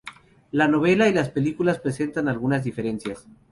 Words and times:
La 0.49 0.67
novela 0.67 1.07
y 1.09 1.13
las 1.13 1.29
películas 1.29 1.77
presentan 1.79 2.27
algunas 2.27 2.63
diferencias. 2.63 3.27